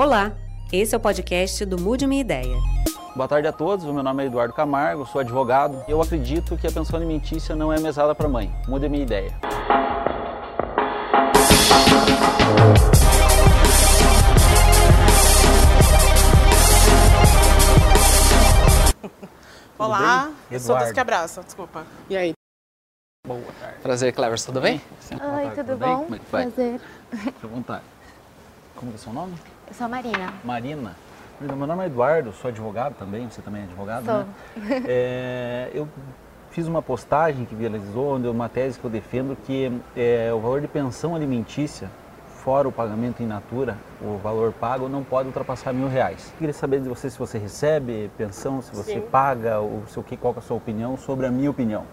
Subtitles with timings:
[0.00, 0.32] Olá,
[0.72, 2.56] esse é o podcast do Mude Minha Ideia.
[3.14, 5.84] Boa tarde a todos, o meu nome é Eduardo Camargo, sou advogado.
[5.86, 8.50] Eu acredito que a pensão alimentícia não é mesada para mãe.
[8.66, 9.30] Mude minha ideia.
[19.78, 20.84] Olá, eu sou Eduardo.
[20.86, 21.84] dos que abraçam, desculpa.
[22.08, 22.32] E aí?
[23.26, 23.80] Boa tarde.
[23.82, 24.80] Prazer, Cleverson, tudo bem?
[25.10, 25.88] Oi, tudo bem?
[25.94, 26.04] bom?
[26.04, 26.50] Como é que vai?
[26.50, 26.80] Prazer.
[27.10, 27.84] Fique à vontade.
[28.74, 29.34] Como é o seu nome?
[29.70, 30.34] Eu sou a Marina.
[30.42, 30.96] Marina.
[31.40, 34.14] Meu nome é Eduardo, sou advogado também, você também é advogado, Sou.
[34.16, 34.26] né?
[34.86, 35.88] É, eu
[36.50, 40.60] fiz uma postagem que viralizou, onde uma tese que eu defendo que é, o valor
[40.60, 41.88] de pensão alimentícia,
[42.42, 46.30] fora o pagamento in natura, o valor pago, não pode ultrapassar mil reais.
[46.32, 49.00] Eu queria saber de você se você recebe pensão, se você Sim.
[49.02, 51.84] paga, ou se o que, qual que é a sua opinião sobre a minha opinião.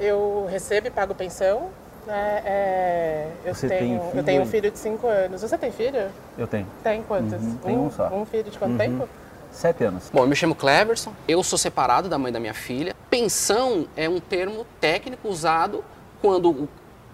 [0.00, 1.70] Eu recebo e pago pensão.
[2.06, 2.42] Né?
[2.44, 5.40] É, eu, Você tem tenho, filho eu tenho um filho de 5 anos.
[5.42, 6.10] Você tem filho?
[6.38, 7.40] Eu tenho Tem quantos?
[7.42, 8.08] Uhum, tenho um só.
[8.08, 8.78] Um filho de quanto Uhum.
[8.78, 9.08] tempo?
[9.52, 10.08] sete anos.
[10.12, 12.94] Bom, eu me chamo Cleverson, eu sou separado da mãe da minha filha.
[13.10, 15.84] Pensão é um termo técnico usado
[16.22, 16.68] quando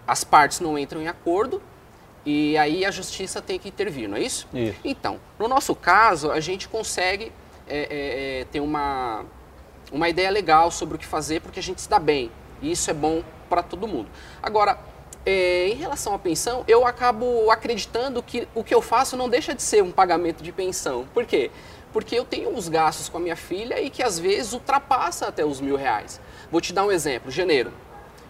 [0.06, 1.62] as partes não entram em acordo
[2.26, 4.46] e aí a justiça tem que intervir, não é isso?
[4.52, 4.78] Isso.
[4.84, 7.32] Então, no nosso caso, a gente consegue
[7.68, 9.24] é, é, é, ter uma,
[9.90, 12.30] uma ideia legal sobre o que fazer porque a gente se dá bem.
[12.60, 14.08] E isso é bom para todo mundo.
[14.42, 14.78] Agora,
[15.24, 19.54] é, em relação à pensão, eu acabo acreditando que o que eu faço não deixa
[19.54, 21.06] de ser um pagamento de pensão.
[21.12, 21.50] Por quê?
[21.92, 25.44] Porque eu tenho uns gastos com a minha filha e que às vezes ultrapassa até
[25.44, 26.20] os mil reais.
[26.50, 27.30] Vou te dar um exemplo.
[27.30, 27.72] Janeiro.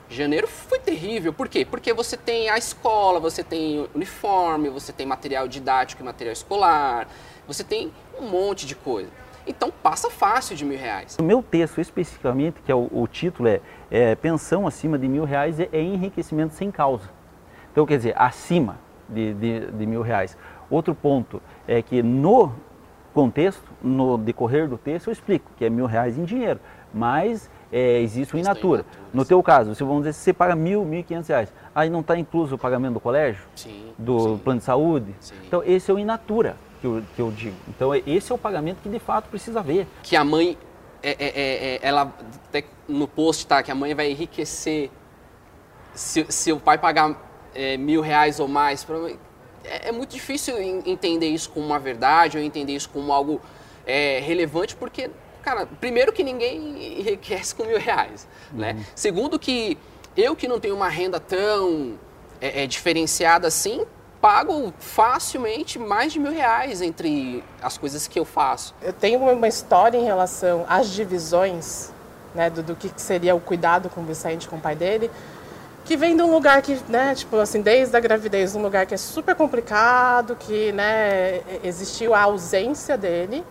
[0.08, 1.32] Janeiro foi terrível.
[1.32, 1.64] Por quê?
[1.64, 7.08] Porque você tem a escola, você tem uniforme, você tem material didático e material escolar,
[7.47, 9.10] você tem um monte de coisa.
[9.47, 11.16] Então passa fácil de mil reais.
[11.20, 13.60] O meu texto especificamente, que é o, o título é,
[13.91, 17.09] é Pensão acima de mil reais é, é enriquecimento sem causa.
[17.73, 18.78] Então, quer dizer, acima
[19.09, 20.37] de, de, de mil reais.
[20.70, 22.53] Outro ponto é que no
[23.15, 26.61] contexto, no decorrer do texto, eu explico que é mil reais em dinheiro,
[26.93, 28.84] mas é, existe o in natura.
[29.12, 31.89] No teu caso, se vamos dizer, se você paga mil, mil e quinhentos reais, aí
[31.89, 33.93] não está incluso o pagamento do colégio, Sim.
[33.97, 34.39] do sim.
[34.39, 35.15] plano de saúde.
[35.21, 35.34] Sim.
[35.47, 37.56] Então, esse é o in natura que eu, que eu digo.
[37.69, 39.87] Então, é- esse é o pagamento que de fato precisa haver.
[40.03, 40.59] que a mãe,
[41.11, 42.12] é, é, é, é, ela
[42.49, 44.91] até no post tá que a mãe vai enriquecer
[45.94, 47.17] se, se o pai pagar
[47.55, 48.84] é, mil reais ou mais.
[48.84, 48.97] pra.
[49.65, 53.41] É, muito difícil en- entender isso como uma verdade ou entender isso como algo
[53.87, 55.11] é, relevante, porque,
[55.43, 58.84] cara, primeiro que ninguém enriquece com mil reais, né?
[58.95, 59.77] Segundo que
[60.16, 61.99] eu que não tenho uma renda tão
[62.69, 63.84] diferenciada assim,
[64.26, 68.75] pago facilmente mais de mil reais entre as coisas que eu faço.
[68.82, 71.92] Eu tenho uma história em relação às divisões,
[72.34, 75.12] né, do, do que seria o cuidado com o Vicente, com o pai dele,
[75.84, 78.94] que vem de um lugar que, né, tipo assim, desde a gravidez, um lugar que
[78.94, 83.44] é super complicado, que, né, existiu a ausência dele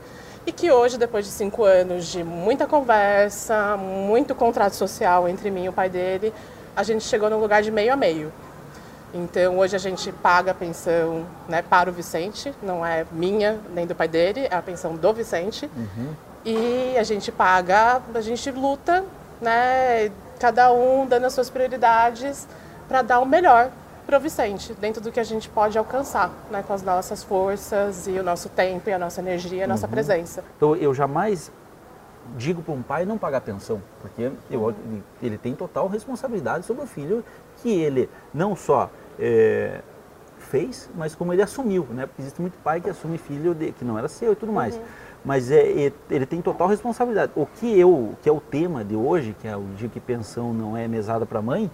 [0.46, 5.64] e que hoje, depois de cinco anos de muita conversa, muito contrato social entre mim
[5.64, 6.34] e o pai dele,
[6.76, 8.30] a gente chegou num lugar de meio a meio.
[9.16, 13.88] Então hoje a gente paga a pensão né, para o Vicente, não é minha nem
[13.88, 15.70] do pai dele, é a pensão do Vicente.
[16.44, 19.06] E a gente paga, a gente luta,
[19.42, 22.46] né, cada um dando as suas prioridades
[22.90, 23.72] para dar o melhor
[24.06, 28.08] para o Vicente, dentro do que a gente pode alcançar, né, com as nossas forças
[28.08, 30.44] e o nosso tempo e a nossa energia, a nossa presença.
[30.58, 31.50] Então eu jamais
[32.38, 34.76] digo para um pai não pagar pensão, porque eu-
[35.24, 37.24] ele tem total responsabilidade sobre o filho
[37.62, 38.90] que ele não só
[39.20, 39.82] é,
[40.38, 42.06] fez, mas como ele assumiu, né?
[42.06, 44.80] Porque existe muito pai que assume filho de- que não era seu e tudo mais.
[45.24, 47.32] Mas é, ele tem total responsabilidade.
[47.36, 50.54] O que eu, que é o tema de hoje, que é o dia que pensão
[50.54, 51.70] não é mesada para mãe,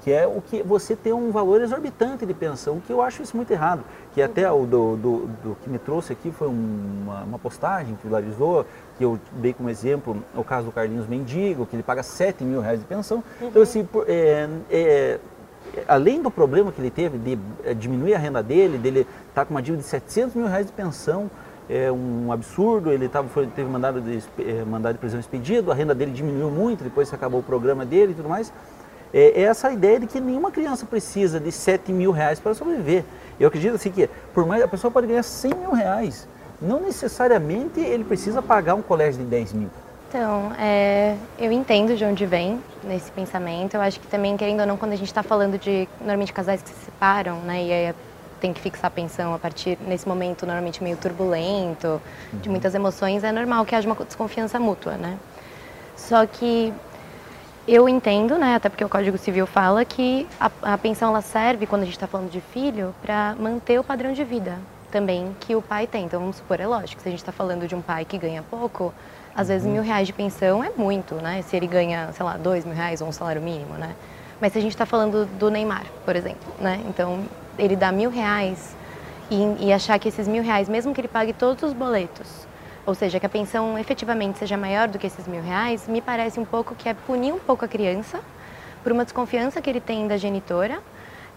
[0.00, 3.36] que é o que você tem um valor exorbitante de pensão, que eu acho isso
[3.36, 3.82] muito errado.
[4.14, 8.06] Que até o do, do, do que me trouxe aqui foi uma, uma postagem que
[8.06, 8.64] viralizou,
[8.96, 12.60] que eu dei como exemplo o caso do Carlinhos Mendigo, que ele paga 7 mil
[12.60, 13.22] reais de pensão.
[13.40, 15.18] Então, assim, por- é, é,
[15.88, 19.54] além do problema que ele teve de eh, diminuir a renda dele, dele estar com
[19.54, 21.30] uma dívida de 700 mil reais de pensão,
[21.68, 25.74] é um absurdo, ele tava, foi, teve mandado de, eh, mandado de prisão expedido, a
[25.74, 28.52] renda dele diminuiu muito depois acabou o programa dele e tudo mais.
[29.12, 33.04] É, é essa ideia de que nenhuma criança precisa de 7 mil reais para sobreviver.
[33.38, 36.28] Eu acredito assim que por mais a pessoa pode ganhar 100 mil reais,
[36.60, 39.70] não necessariamente ele precisa pagar um colégio de 10 mil.
[40.14, 43.74] Então, é, eu entendo de onde vem nesse pensamento.
[43.74, 46.62] Eu acho que também, querendo ou não, quando a gente está falando de normalmente casais
[46.62, 47.94] que se separam, né, e aí
[48.40, 52.00] tem que fixar a pensão a partir nesse momento normalmente meio turbulento,
[52.32, 55.18] de muitas emoções, é normal que haja uma desconfiança mútua, né?
[55.96, 56.72] Só que
[57.66, 61.66] eu entendo, né, até porque o Código Civil fala que a, a pensão ela serve
[61.66, 64.58] quando a gente está falando de filho para manter o padrão de vida.
[64.94, 66.04] também que o pai tem.
[66.04, 68.44] Então, vamos supor, é lógico, se a gente está falando de um pai que ganha
[68.48, 68.94] pouco,
[69.36, 71.42] às vezes mil reais de pensão é muito, né?
[71.42, 73.94] Se ele ganha, sei lá, dois mil reais ou um salário mínimo, né?
[74.40, 76.80] Mas se a gente está falando do Neymar, por exemplo, né?
[76.88, 77.24] Então,
[77.58, 78.76] ele dá mil reais
[79.30, 82.46] e, e achar que esses mil reais, mesmo que ele pague todos os boletos,
[82.86, 86.38] ou seja, que a pensão efetivamente seja maior do que esses mil reais, me parece
[86.38, 88.20] um pouco que é punir um pouco a criança
[88.82, 90.80] por uma desconfiança que ele tem da genitora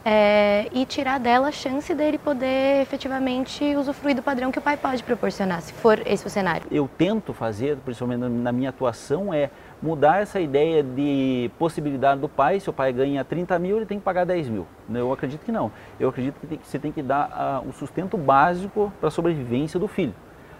[0.09, 4.77] é, e tirar dela a chance dele poder efetivamente usufruir do padrão que o pai
[4.77, 6.65] pode proporcionar, se for esse o cenário.
[6.71, 9.49] Eu tento fazer, principalmente na minha atuação, é
[9.81, 13.99] mudar essa ideia de possibilidade do pai, se o pai ganha 30 mil, ele tem
[13.99, 14.65] que pagar 10 mil.
[14.89, 15.73] Eu acredito que não.
[15.99, 19.89] Eu acredito que você tem que dar uh, o sustento básico para a sobrevivência do
[19.89, 20.13] filho.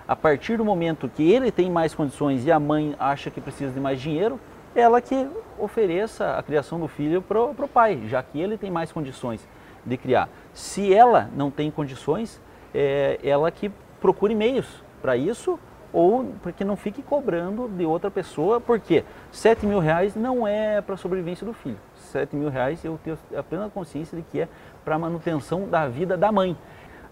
[0.05, 3.71] A partir do momento que ele tem mais condições e a mãe acha que precisa
[3.71, 4.37] de mais dinheiro,
[4.79, 5.27] ela que
[5.57, 9.47] ofereça a criação do filho para o pai, já que ele tem mais condições
[9.85, 10.29] de criar.
[10.53, 12.41] Se ela não tem condições,
[12.73, 15.59] é, ela que procure meios para isso
[15.91, 20.95] ou porque não fique cobrando de outra pessoa, porque 7 mil reais não é para
[20.95, 21.79] a sobrevivência do filho.
[21.95, 24.47] 7 mil reais eu tenho a plena consciência de que é
[24.83, 26.57] para a manutenção da vida da mãe.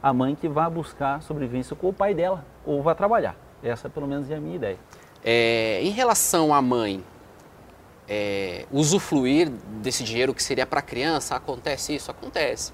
[0.03, 3.35] A mãe que vai buscar sobrevivência com o pai dela ou vai trabalhar.
[3.63, 4.77] Essa pelo menos é a minha ideia.
[5.23, 7.03] É, em relação à mãe,
[8.07, 12.11] é, usufruir desse dinheiro que seria para criança, acontece isso?
[12.11, 12.71] Acontece.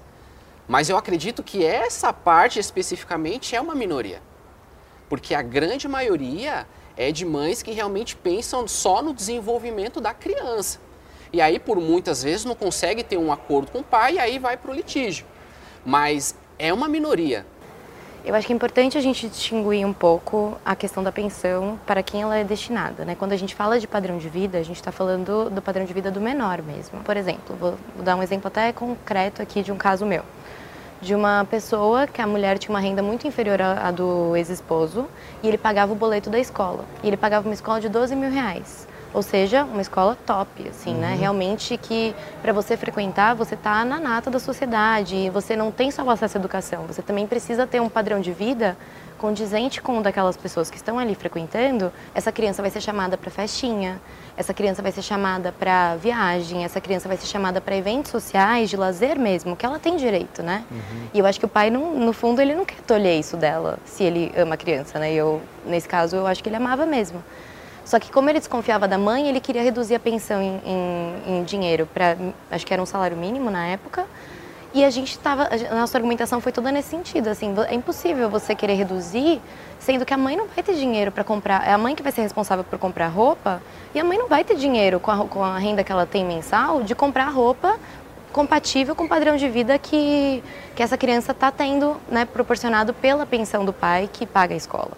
[0.68, 4.22] Mas eu acredito que essa parte especificamente é uma minoria.
[5.08, 10.80] Porque a grande maioria é de mães que realmente pensam só no desenvolvimento da criança.
[11.32, 14.38] E aí, por muitas vezes, não consegue ter um acordo com o pai e aí
[14.38, 15.26] vai para o litígio.
[15.84, 17.46] Mas é uma minoria.
[18.24, 22.04] Eu acho que é importante a gente distinguir um pouco a questão da pensão para
[22.04, 23.04] quem ela é destinada.
[23.04, 23.16] Né?
[23.16, 25.92] Quando a gente fala de padrão de vida, a gente está falando do padrão de
[25.92, 27.00] vida do menor mesmo.
[27.00, 30.22] Por exemplo, vou, dar um exemplo até concreto aqui de um caso meu.
[31.00, 35.08] De uma pessoa que a mulher tinha uma renda muito inferior à do ex-esposo
[35.42, 36.84] e ele pagava o boleto da escola.
[37.02, 38.86] E ele pagava uma escola de 12 mil reais.
[39.14, 41.08] Ou seja, uma escola top, assim, né?
[41.08, 41.12] uhum.
[41.12, 41.16] né?
[41.20, 45.90] Realmente que para você frequentar, você tá na nata da sociedade e você não tem
[45.90, 48.76] só acesso à educação, você também precisa ter um padrão de vida
[49.22, 51.92] condizente com o daquelas pessoas que estão ali frequentando.
[52.12, 54.00] Essa criança vai ser chamada para festinha,
[54.36, 58.68] essa criança vai ser chamada para viagem, essa criança vai ser chamada para eventos sociais,
[58.68, 60.64] de lazer mesmo, que ela tem direito, né?
[60.68, 61.06] Uhum.
[61.14, 63.78] E eu acho que o pai, no, no fundo, ele não quer tolher isso dela,
[63.84, 65.12] se ele ama a criança, né?
[65.12, 67.22] E eu, nesse caso, eu acho que ele amava mesmo.
[67.84, 71.44] Só que como ele desconfiava da mãe, ele queria reduzir a pensão em, em, em
[71.44, 72.16] dinheiro para,
[72.50, 74.06] acho que era um salário mínimo na época.
[74.74, 78.54] E a gente estava, a nossa argumentação foi toda nesse sentido, assim, é impossível você
[78.54, 79.38] querer reduzir,
[79.78, 82.10] sendo que a mãe não vai ter dinheiro para comprar, é a mãe que vai
[82.10, 83.60] ser responsável por comprar roupa,
[83.94, 86.24] e a mãe não vai ter dinheiro com a, com a renda que ela tem
[86.24, 87.78] mensal de comprar roupa
[88.32, 90.42] compatível com o padrão de vida que,
[90.74, 94.92] que essa criança está tendo, né, proporcionado pela pensão do pai que paga a escola.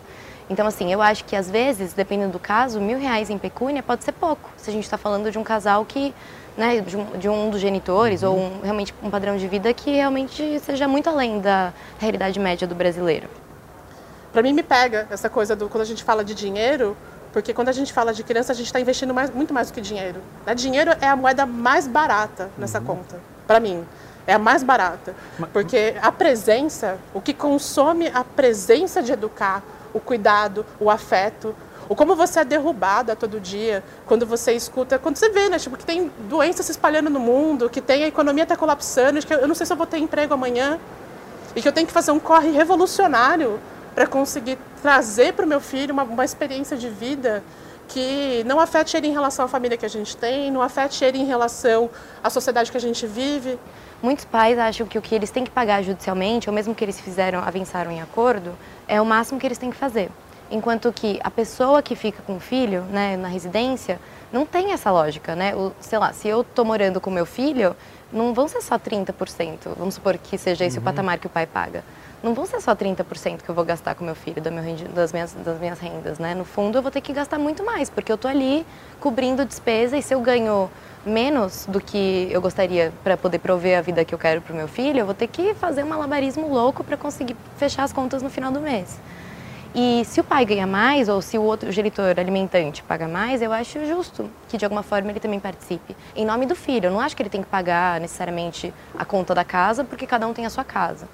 [0.49, 4.05] Então, assim, eu acho que às vezes, dependendo do caso, mil reais em pecúnia pode
[4.05, 4.51] ser pouco.
[4.57, 6.15] Se a gente está falando de um casal que,
[6.57, 8.31] né, de um, de um dos genitores uhum.
[8.31, 12.67] ou um, realmente um padrão de vida que realmente seja muito além da realidade média
[12.67, 13.29] do brasileiro.
[14.33, 16.97] Para mim me pega essa coisa do quando a gente fala de dinheiro,
[17.33, 19.75] porque quando a gente fala de criança a gente está investindo mais, muito mais do
[19.75, 20.21] que dinheiro.
[20.45, 20.55] Né?
[20.55, 22.85] Dinheiro é a moeda mais barata nessa uhum.
[22.85, 23.85] conta, para mim.
[24.27, 25.15] É a mais barata.
[25.53, 29.63] Porque a presença, o que consome a presença de educar,
[29.95, 31.55] o cuidado, o afeto,
[31.89, 35.59] o como você é derrubado a todo dia, quando você escuta, quando você vê, né,
[35.59, 39.33] tipo, que tem doenças se espalhando no mundo, que tem a economia está colapsando, que
[39.33, 40.79] eu não sei se eu vou ter emprego amanhã,
[41.55, 43.61] e que eu tenho que fazer um corre revolucionário
[43.95, 47.43] para conseguir trazer para o meu filho uma, uma experiência de vida
[47.89, 51.19] que não afete ele em relação à família que a gente tem, não afete ele
[51.19, 51.91] em relação
[52.23, 53.59] à sociedade que a gente vive.
[54.03, 57.01] Muitos pais acham que o que eles têm que pagar judicialmente, ou mesmo que eles
[57.01, 58.55] fizeram, avançaram em acordo,
[58.87, 60.11] é o máximo que eles têm que fazer.
[60.51, 63.99] Enquanto que a pessoa que fica com o filho, né, na residência,
[64.31, 65.55] não tem essa lógica, né?
[65.55, 67.75] O, sei lá, se eu estou morando com meu filho,
[68.13, 70.83] não vão ser só 30%, vamos supor que seja esse uhum.
[70.83, 71.83] o patamar que o pai paga.
[72.25, 75.35] Não vão ser só 30% que eu vou gastar com meu filho meu, das, minhas,
[75.35, 76.35] das minhas rendas, né?
[76.35, 78.67] No fundo, eu vou ter que gastar muito mais, porque eu estou ali
[78.99, 80.71] cobrindo despesa e se eu ganho
[81.05, 84.57] menos do que eu gostaria para poder prover a vida que eu quero para o
[84.57, 88.23] meu filho, eu vou ter que fazer um malabarismo louco para conseguir fechar as contas
[88.23, 88.99] no final do mês.
[89.75, 93.43] E se o pai ganha mais, ou se o outro o genitor alimentante paga mais,
[93.43, 95.95] eu acho justo que de alguma forma ele também participe.
[96.17, 99.35] Em nome do filho, eu não acho que ele tem que pagar necessariamente a conta
[99.35, 101.07] da casa, porque cada um tem a sua casa.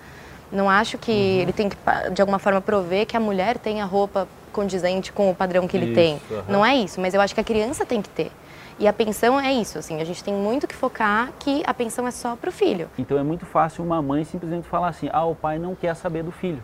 [0.52, 1.40] Não acho que uhum.
[1.40, 1.76] ele tem que,
[2.12, 5.87] de alguma forma, prover que a mulher tenha roupa condizente com o padrão que ele
[5.87, 6.21] isso, tem.
[6.30, 6.42] Uhum.
[6.49, 8.33] Não é isso, mas eu acho que a criança tem que ter.
[8.78, 12.07] E a pensão é isso, assim, a gente tem muito que focar que a pensão
[12.09, 12.88] é só para o filho.
[12.99, 16.23] Então é muito fácil uma mãe simplesmente falar assim, ah, o pai não quer saber
[16.23, 16.62] do filho.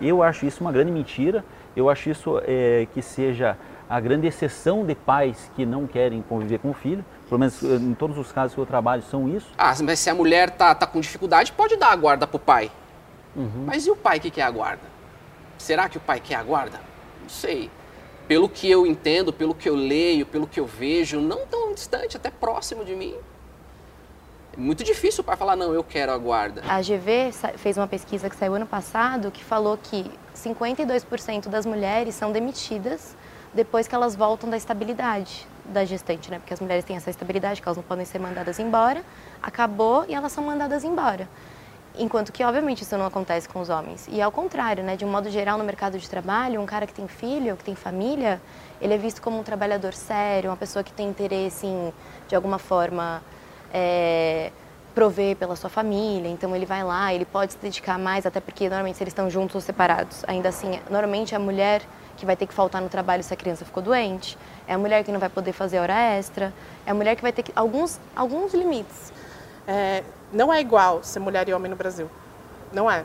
[0.00, 1.44] Eu acho isso uma grande mentira.
[1.74, 3.56] Eu acho isso é, que seja
[3.88, 7.04] a grande exceção de pais que não querem conviver com o filho.
[7.28, 9.48] Pelo menos eh, em todos os casos que eu trabalho são isso.
[9.56, 12.70] Ah, mas se a mulher tá, tá com dificuldade, pode dar a guarda pro pai.
[13.36, 13.64] Uhum.
[13.66, 14.82] Mas e o pai que quer a guarda?
[15.58, 16.80] Será que o pai quer a guarda?
[17.22, 17.70] Não sei.
[18.26, 22.16] Pelo que eu entendo, pelo que eu leio, pelo que eu vejo, não tão distante,
[22.16, 23.14] até próximo de mim.
[24.52, 26.62] É muito difícil o pai falar, não, eu quero a guarda.
[26.66, 32.14] A GV fez uma pesquisa que saiu ano passado que falou que 52% das mulheres
[32.14, 33.14] são demitidas
[33.54, 36.38] depois que elas voltam da estabilidade da gestante, né?
[36.38, 39.04] Porque as mulheres têm essa estabilidade, que elas não podem ser mandadas embora,
[39.42, 41.28] acabou e elas são mandadas embora.
[41.98, 44.06] Enquanto que, obviamente, isso não acontece com os homens.
[44.10, 44.96] E ao contrário, né?
[44.96, 47.74] De um modo geral, no mercado de trabalho, um cara que tem filho, que tem
[47.74, 48.40] família,
[48.80, 51.92] ele é visto como um trabalhador sério, uma pessoa que tem interesse em,
[52.28, 53.22] de alguma forma,
[53.72, 54.52] é,
[54.94, 56.28] prover pela sua família.
[56.28, 59.30] Então, ele vai lá, ele pode se dedicar mais, até porque, normalmente, se eles estão
[59.30, 61.82] juntos ou separados, ainda assim, normalmente a mulher
[62.16, 64.36] que vai ter que faltar no trabalho se a criança ficou doente,
[64.66, 66.52] é a mulher que não vai poder fazer hora extra,
[66.84, 69.12] é a mulher que vai ter que, alguns, alguns limites.
[69.68, 72.10] É, não é igual ser mulher e homem no Brasil.
[72.72, 73.04] Não é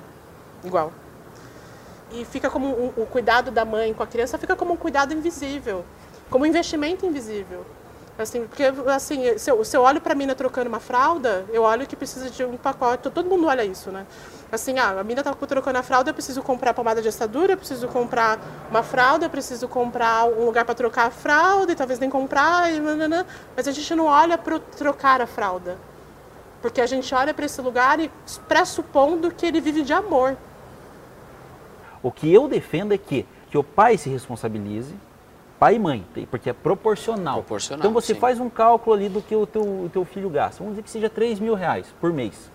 [0.63, 0.91] igual.
[2.11, 5.85] E fica como o cuidado da mãe com a criança fica como um cuidado invisível,
[6.29, 7.65] como um investimento invisível.
[8.19, 11.63] Assim, porque assim, se eu, se eu olho para a mina trocando uma fralda, eu
[11.63, 14.05] olho que precisa de um pacote, todo mundo olha isso, né?
[14.51, 17.57] Assim, ah, a mina tá trocando a fralda, eu preciso comprar pomada de assadura, eu
[17.57, 18.37] preciso comprar
[18.69, 22.71] uma fralda, eu preciso comprar um lugar para trocar a fralda, e talvez nem comprar,
[22.71, 22.81] e
[23.55, 25.77] mas a gente não olha para trocar a fralda.
[26.61, 28.11] Porque a gente olha para esse lugar e
[28.47, 30.37] pressupondo que ele vive de amor.
[32.03, 34.93] O que eu defendo é que, que o pai se responsabilize,
[35.59, 37.37] pai e mãe, porque é proporcional.
[37.37, 38.19] proporcional então você sim.
[38.19, 40.59] faz um cálculo ali do que o teu, o teu filho gasta.
[40.59, 42.51] Vamos dizer que seja 3 mil reais por mês.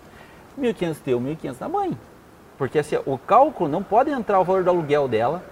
[0.59, 1.97] 1.500 teu, 1.500 da mãe.
[2.59, 5.43] Porque assim, o cálculo não pode entrar o valor do aluguel dela,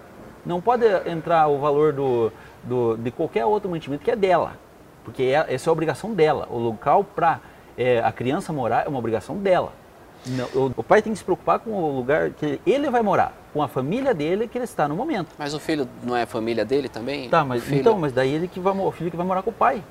[0.45, 2.33] não pode entrar o valor do,
[2.63, 4.57] do de qualquer outro mantimento que é dela.
[5.05, 6.49] Porque é, essa é a obrigação dela.
[6.51, 7.41] O local para
[7.77, 9.73] é, a criança morar é uma obrigação dela.
[10.27, 13.35] Não, o, o, pai tem que se preocupar com o lugar que ele vai morar,
[13.53, 15.29] com a família dele que ele está no momento.
[15.39, 17.29] Mas o filho não é a família dele também?
[17.29, 17.81] Tá, mas filho...
[17.81, 19.83] então, mas daí ele que vai, o filho que vai morar com o pai.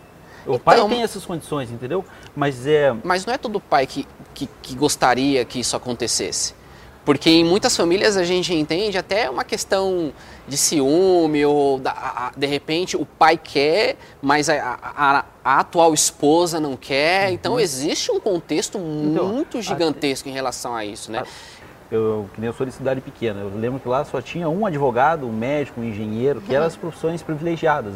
[0.45, 2.03] O então, pai tem essas condições, entendeu?
[2.35, 2.93] Mas é.
[3.03, 6.55] Mas não é todo pai que, que, que, gostaria que isso acontecesse.
[7.05, 10.11] Porque em muitas famílias a gente entende até uma questão
[10.47, 15.93] de ciúme, ou da, a, de repente o pai quer, mas a, a, a atual
[15.93, 17.27] esposa não quer.
[17.27, 17.33] Uhum.
[17.33, 21.23] Então existe um contexto então, muito gigantesco em relação a isso, né?
[21.91, 24.65] Eu, que nem eu sou de cidade pequena, eu lembro que lá só tinha um
[24.65, 27.93] advogado, um médico, um engenheiro, que eram as profissões privilegiadas.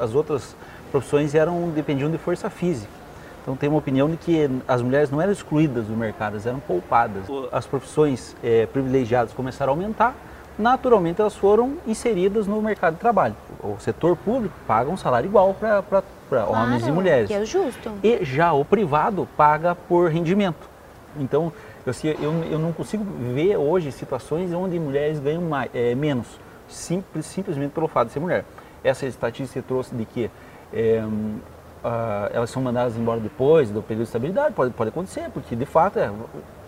[0.00, 0.54] As outras
[0.92, 3.02] profissões eram dependiam de força física.
[3.42, 6.60] Então tem uma opinião de que as mulheres não eram excluídas do mercado, elas eram
[6.60, 7.24] poupadas.
[7.50, 10.14] As profissões é, privilegiadas começaram a aumentar,
[10.58, 13.34] naturalmente elas foram inseridas no mercado de trabalho.
[13.62, 15.82] O setor público paga um salário igual para
[16.28, 17.28] claro, homens e mulheres.
[17.28, 17.90] Que é justo.
[18.02, 20.70] E já o privado paga por rendimento.
[21.18, 21.52] Então
[21.86, 23.04] assim, eu, eu não consigo
[23.34, 26.26] ver hoje situações onde mulheres ganham mais, é, menos,
[26.68, 28.44] simples, simplesmente pelo fato de ser mulher.
[28.84, 30.30] Essa estatística trouxe de que
[30.72, 35.54] é, uh, elas são mandadas embora depois do período de estabilidade, pode, pode acontecer, porque
[35.54, 36.10] de fato é,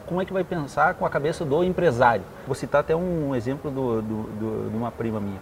[0.07, 2.25] como é que vai pensar com a cabeça do empresário?
[2.47, 5.41] Vou citar até um exemplo do, do, do, de uma prima minha.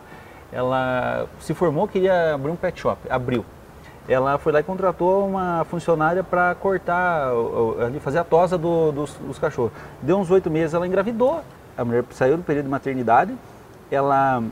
[0.53, 3.45] Ela se formou, queria abrir um pet shop, abriu.
[4.09, 7.31] Ela foi lá e contratou uma funcionária para cortar,
[8.01, 9.73] fazer a tosa do, dos, dos cachorros.
[10.03, 11.43] Deu uns oito meses, ela engravidou.
[11.77, 13.35] A mulher saiu do período de maternidade,
[13.91, 14.43] ela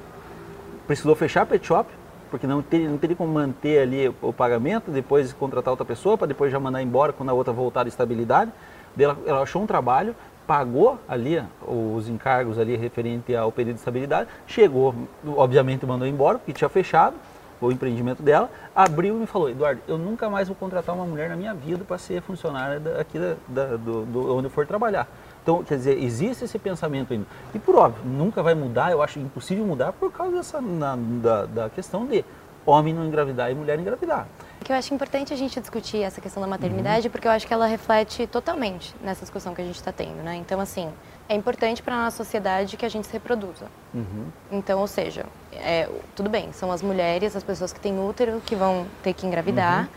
[0.87, 1.91] precisou fechar a pet shop,
[2.31, 6.29] porque não teria, não teria como manter ali o pagamento, depois contratar outra pessoa, para
[6.29, 8.51] depois já mandar embora quando a outra voltar à estabilidade.
[8.99, 10.15] Ela, ela achou um trabalho,
[10.47, 14.95] pagou ali os encargos ali referente ao período de estabilidade, chegou,
[15.37, 17.15] obviamente mandou embora, porque tinha fechado
[17.61, 21.29] o empreendimento dela, abriu e me falou, Eduardo, eu nunca mais vou contratar uma mulher
[21.29, 25.07] na minha vida para ser funcionária aqui da, da, do, do, onde eu for trabalhar.
[25.43, 27.27] Então, quer dizer, existe esse pensamento ainda.
[27.55, 31.47] E por óbvio, nunca vai mudar, eu acho impossível mudar por causa dessa, na, da,
[31.47, 32.25] da questão de
[32.65, 34.27] homem não engravidar e mulher engravidar.
[34.71, 37.11] Que eu acho importante a gente discutir essa questão da maternidade, uhum.
[37.11, 40.37] porque eu acho que ela reflete totalmente nessa discussão que a gente está tendo, né?
[40.37, 40.89] Então, assim,
[41.29, 43.67] é importante para a nossa sociedade que a gente se reproduza.
[43.93, 44.27] Uhum.
[44.49, 48.55] Então, ou seja, é, tudo bem, são as mulheres, as pessoas que têm útero, que
[48.55, 49.89] vão ter que engravidar, uhum.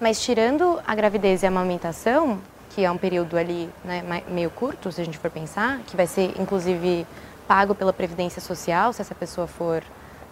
[0.00, 4.90] mas tirando a gravidez e a amamentação, que é um período ali né, meio curto,
[4.90, 7.06] se a gente for pensar, que vai ser inclusive
[7.46, 9.82] pago pela Previdência Social, se essa pessoa for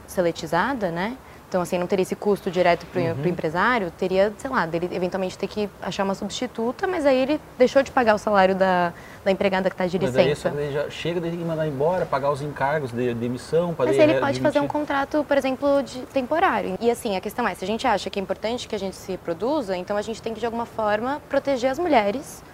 [0.07, 1.19] seletizada, né?
[1.51, 3.27] Então, assim, não teria esse custo direto para o Uhum.
[3.27, 7.83] empresário, teria, sei lá, dele eventualmente ter que achar uma substituta, mas aí ele deixou
[7.83, 8.93] de pagar o salário da,
[9.25, 10.51] da empregada que está de Mas licença.
[10.51, 14.61] daí já chega que mandar embora, pagar os encargos de demissão, Mas ele pode fazer
[14.61, 16.77] um contrato, por exemplo, de temporário.
[16.81, 18.95] E assim, a questão é, se a gente acha que é importante que a gente
[18.95, 22.45] se reproduza, então a gente tem que, de alguma forma, proteger as mulheres,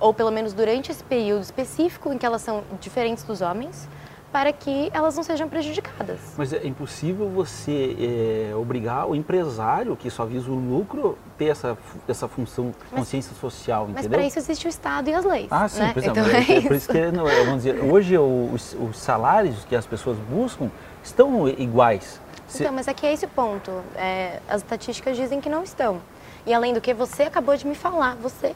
[0.00, 3.86] ou pelo menos durante esse período específico em que elas são diferentes dos homens,
[4.32, 6.18] para que elas não sejam prejudicadas.
[6.36, 7.96] Mas é impossível você
[8.50, 13.34] é, obrigar o empresário, que só visa o lucro, ter essa, essa função de consciência
[13.36, 14.18] social, Mas entendeu?
[14.18, 15.46] para isso existe o Estado e as leis.
[15.50, 15.92] Ah, sim, né?
[15.92, 18.98] por exemplo, então, é, é por isso que, não, é, vamos dizer, hoje os, os
[18.98, 20.70] salários que as pessoas buscam
[21.02, 22.20] estão iguais.
[22.46, 23.70] Se- Então, mas aqui é esse o ponto.
[23.96, 26.00] É, as estatísticas dizem que não estão.
[26.44, 28.54] E além do que, você acabou de me falar, você,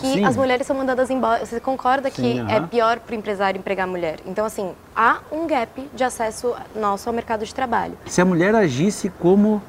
[0.00, 0.24] que Sim.
[0.24, 1.44] as mulheres são mandadas embora.
[1.44, 2.66] Você concorda que Sim, é aham.
[2.68, 4.18] pior para o empresário empregar mulher?
[4.26, 7.94] Então, assim, há um gap de acesso nosso ao mercado de trabalho.
[8.06, 9.62] Se a mulher agisse como,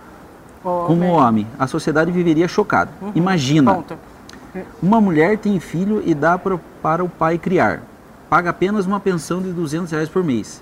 [0.61, 2.91] como homem, a sociedade viveria chocada.
[3.15, 3.97] Imagina, Ponto.
[4.81, 7.81] uma mulher tem filho e dá para, para o pai criar.
[8.29, 10.61] Paga apenas uma pensão de 200 reais por mês.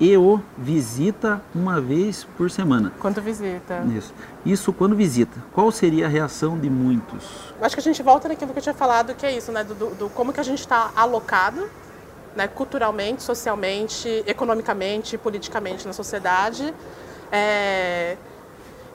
[0.00, 2.90] E o visita uma vez por semana.
[2.98, 3.84] Quanto visita.
[3.94, 4.14] Isso.
[4.46, 5.36] Isso quando visita.
[5.52, 7.52] Qual seria a reação de muitos?
[7.60, 9.62] Acho que a gente volta naquilo que eu tinha falado, que é isso, né?
[9.62, 11.68] Do, do- do como que a gente está alocado,
[12.34, 12.48] né?
[12.48, 16.72] Culturalmente, socialmente, economicamente, politicamente na sociedade.
[17.30, 18.16] É,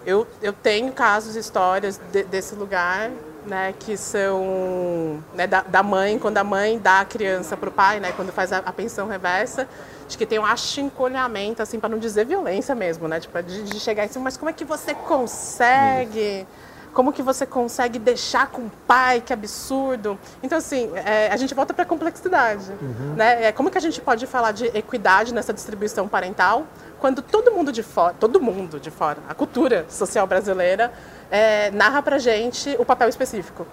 [0.07, 3.11] eu, eu tenho casos, histórias de- desse lugar,
[3.45, 3.73] né?
[3.79, 7.99] Que são né, da, da mãe, quando a mãe dá a criança para o pai,
[7.99, 8.11] né?
[8.15, 9.67] Quando faz a, a pensão reversa,
[10.07, 13.19] de que tem um achincalhamento, assim, para não dizer violência mesmo, né?
[13.19, 16.45] Tipo, de, de chegar assim, mas como é que você consegue?
[16.93, 19.19] Como que você consegue deixar com o pai?
[19.19, 20.17] Que absurdo.
[20.41, 22.71] Então, assim, é, a gente volta para a complexidade.
[23.17, 23.47] Né?
[23.47, 26.65] É, como que a gente pode falar de equidade nessa distribuição parental
[26.99, 30.91] quando todo mundo de fora, todo mundo de fora, a cultura social brasileira,
[31.31, 33.65] é, narra pra gente o papel específico?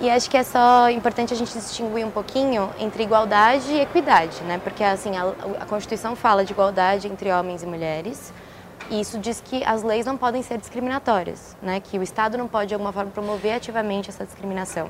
[0.00, 4.42] E acho que é só importante a gente distinguir um pouquinho entre igualdade e equidade,
[4.44, 4.58] né?
[4.62, 5.28] Porque assim, a,
[5.60, 8.32] a Constituição fala de igualdade entre homens e mulheres.
[8.88, 11.80] E isso diz que as leis não podem ser discriminatórias, né?
[11.80, 14.88] Que o Estado não pode de alguma forma promover ativamente essa discriminação.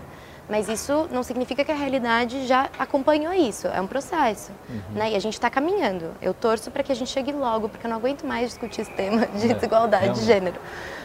[0.50, 4.50] Mas isso não significa que a realidade já acompanhou isso, é um processo,
[4.92, 5.12] né?
[5.12, 6.10] E a gente está caminhando.
[6.20, 8.90] Eu torço para que a gente chegue logo, porque eu não aguento mais discutir esse
[8.90, 10.26] tema de desigualdade de realmente.
[10.26, 10.56] gênero.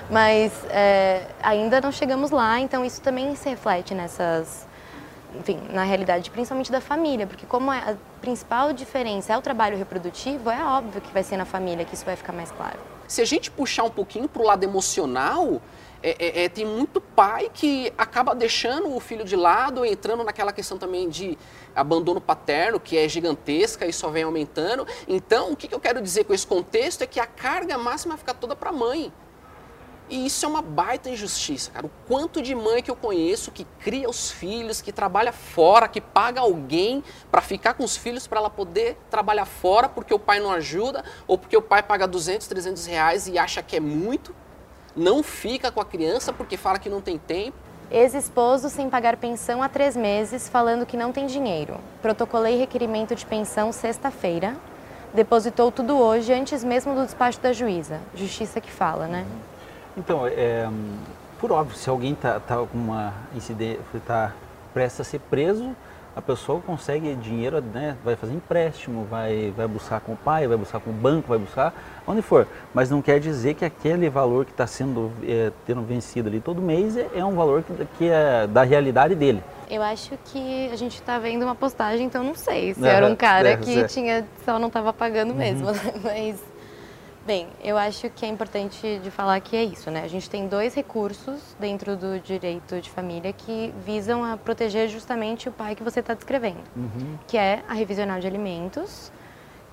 [0.09, 4.65] Mas é, ainda não chegamos lá, então isso também se reflete nessas,
[5.39, 9.77] enfim, na realidade, principalmente da família, porque como é- a principal diferença é o trabalho
[9.77, 12.79] reprodutivo, é óbvio que vai ser na família que isso vai ficar mais claro.
[13.07, 15.61] Se a gente puxar um pouquinho para o lado emocional,
[16.05, 20.53] é- é- é, tem muito pai que acaba deixando o filho de lado, entrando naquela
[20.53, 21.35] questão também de
[21.75, 24.85] abandono paterno, que é gigantesca e só vem aumentando.
[25.07, 28.15] Então, o que, que eu quero dizer com esse contexto é que a carga máxima
[28.17, 29.11] fica toda para a mãe.
[30.07, 31.87] E isso é uma baita injustiça, cara.
[31.87, 35.99] O quanto de mãe que eu conheço que cria os filhos, que trabalha fora, que
[35.99, 40.39] paga alguém para ficar com os filhos para ela poder trabalhar fora porque o pai
[40.39, 44.35] não ajuda ou porque o pai paga 200, 300 reais e acha que é muito.
[44.95, 47.57] Não fica com a criança porque fala que não tem tempo.
[47.91, 51.77] Ex-esposo sem pagar pensão há três meses, falando que não tem dinheiro.
[52.01, 54.55] Protocolei requerimento de pensão sexta-feira.
[55.13, 57.99] Depositou tudo hoje, antes mesmo do despacho da juíza.
[58.15, 59.25] Justiça que fala, né?
[59.95, 60.97] Então, é, hum,
[61.39, 64.33] por óbvio, se alguém está tá com uma incidência, está
[64.73, 65.75] prestes a ser preso,
[66.15, 70.55] a pessoa consegue dinheiro, né, vai fazer empréstimo, vai, vai buscar com o pai, vai
[70.55, 71.73] buscar com o banco, vai buscar
[72.07, 72.47] onde for.
[72.73, 76.61] Mas não quer dizer que aquele valor que está sendo é, tendo vencido ali todo
[76.61, 79.43] mês é, é um valor que, que é da realidade dele.
[79.69, 83.07] Eu acho que a gente tá vendo uma postagem, então não sei se É, era
[83.07, 85.79] um cara é, que tinha só não estava pagando mesmo, né?
[86.01, 86.39] mas
[87.25, 90.03] bem, eu acho que é importante de falar que é isso, né?
[90.03, 95.49] A gente tem dois recursos dentro do direito de família que visam a proteger justamente
[95.49, 96.61] o pai que você está descrevendo,
[97.27, 99.11] que é a revisional de alimentos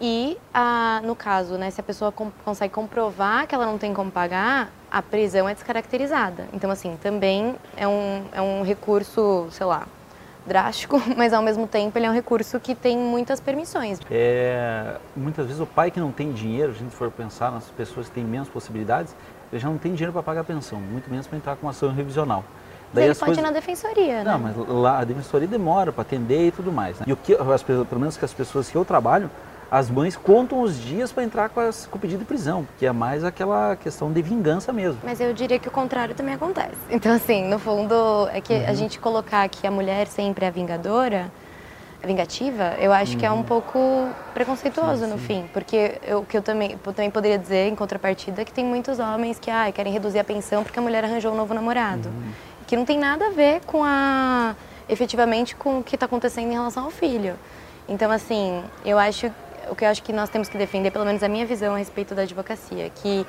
[0.01, 3.93] e, a, no caso, né, se a pessoa com- consegue comprovar que ela não tem
[3.95, 6.49] como pagar, a prisão é descaracterizada.
[6.53, 9.87] Então, assim, também é um, é um recurso, sei lá,
[10.47, 13.99] drástico, mas ao mesmo tempo ele é um recurso que tem muitas permissões.
[14.11, 17.65] É, muitas vezes o pai que não tem dinheiro, se a gente for pensar nas
[17.71, 19.15] pessoas que têm menos possibilidades,
[19.53, 21.71] ele já não tem dinheiro para pagar a pensão, muito menos para entrar com uma
[21.71, 22.43] ação revisional.
[22.93, 24.53] Daí ele pode ir coisas- na defensoria, Não, né?
[24.55, 26.99] mas lá a defensoria demora para atender e tudo mais.
[26.99, 27.07] né?
[27.09, 29.31] E o que, as, pelo menos que as pessoas que eu trabalho,
[29.73, 32.85] as mães contam os dias para entrar com, as- com o pedido de prisão, que
[32.85, 35.01] é mais aquela questão de vingança mesmo.
[35.03, 36.77] Mas eu diria que o contrário também acontece.
[36.91, 37.95] Então, assim, no fundo,
[38.35, 38.65] é que Uhum.
[38.69, 41.33] a gente colocar que a mulher sempre é a vingadora
[42.05, 43.79] vingativa, eu acho que é um pouco
[44.35, 48.53] preconceituoso no fim, porque o que eu também, eu também poderia dizer em contrapartida que
[48.53, 51.55] tem muitos homens que ah, querem reduzir a pensão porque a mulher arranjou um novo
[51.55, 52.11] namorado,
[52.67, 54.55] que não tem nada a ver com a
[54.89, 57.37] efetivamente com o que está acontecendo em relação ao filho.
[57.89, 59.31] Então assim, eu acho
[59.71, 61.79] o que eu acho que nós temos que defender, pelo menos a minha visão a
[61.79, 63.27] respeito da advocacia, que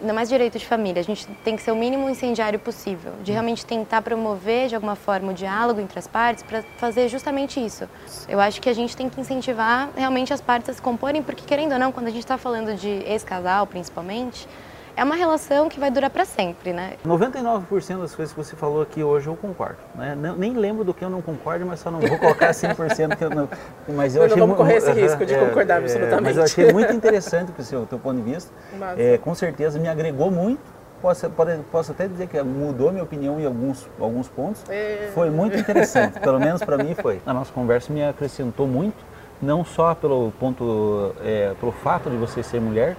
[0.00, 3.32] ainda mais direito de família, a gente tem que ser o mínimo incendiário possível, de
[3.32, 7.88] realmente tentar promover de alguma forma o diálogo entre as partes para fazer justamente isso.
[8.28, 11.44] Eu acho que a gente tem que incentivar realmente as partes a se comporem, porque
[11.44, 14.48] querendo ou não, quando a gente está falando de ex-casal principalmente,
[14.96, 16.94] é uma relação que vai durar para sempre, né?
[17.04, 19.78] 99% das coisas que você falou aqui hoje eu concordo.
[19.94, 20.16] Né?
[20.36, 23.30] Nem lembro do que eu não concordo, mas só não vou colocar 100% que eu
[23.30, 23.48] não.
[23.88, 26.22] Mas eu, eu achei não vamos correr esse uh, risco de é, concordar é, absolutamente.
[26.22, 28.52] Mas eu achei muito interessante o seu teu ponto de vista.
[28.96, 30.74] É, com certeza me agregou muito.
[31.02, 34.62] Posso, pode, posso até dizer que mudou minha opinião em alguns, alguns pontos.
[34.70, 35.10] É.
[35.12, 37.20] Foi muito interessante, pelo menos para mim foi.
[37.26, 38.96] A nossa conversa me acrescentou muito,
[39.42, 42.96] não só pelo ponto, é, pelo fato de você ser mulher,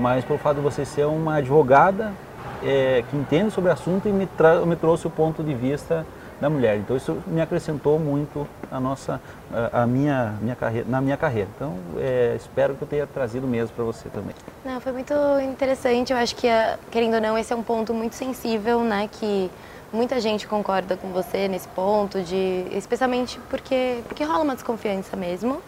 [0.00, 2.12] mas pelo fato de você ser uma advogada
[2.62, 4.26] é, que entende sobre o assunto e me,
[4.66, 6.06] me, trouxe o ponto de vista
[6.40, 6.78] da mulher.
[6.78, 9.20] Então isso me acrescentou muito a nossa,
[9.52, 11.48] a, a minha, minha carreira, na minha carreira.
[11.54, 14.34] Então é, espero que eu tenha trazido mesmo para você também.
[14.64, 16.12] Não, foi muito interessante.
[16.12, 16.48] Eu acho que
[16.90, 19.06] querendo ou não esse é um ponto muito sensível, né?
[19.12, 19.50] Que
[19.92, 25.60] muita gente concorda com você nesse ponto de, especialmente porque porque rola uma desconfiança mesmo.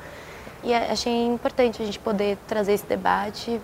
[0.63, 3.61] E achei importante a gente poder trazer esse debate.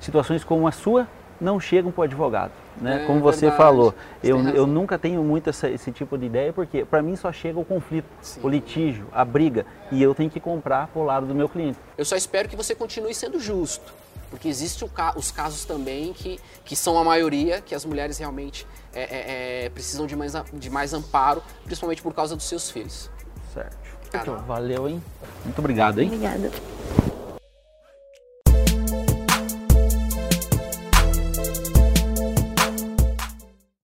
[0.00, 1.08] Situações como a sua
[1.40, 2.52] não chegam para o advogado.
[2.80, 3.02] Né?
[3.02, 3.56] É, como você verdade.
[3.62, 7.16] falou, Você eu, eu nunca tenho muito essa- esse tipo de ideia, porque para mim
[7.16, 8.40] só chega o conflito, Sim.
[8.42, 11.78] o litígio, a briga, e eu tenho que comprar para o lado do meu cliente.
[11.98, 13.92] Eu só espero que você continue sendo justo.
[14.30, 19.02] Porque existem os casos também que, que são a maioria, que as mulheres realmente é,
[19.02, 23.10] é, é, precisam de mais, de mais amparo, principalmente por causa dos seus filhos.
[23.52, 23.76] Certo.
[24.12, 24.36] Carol.
[24.46, 25.02] Valeu, hein?
[25.44, 26.06] Muito obrigado, hein?
[26.08, 26.50] Obrigada.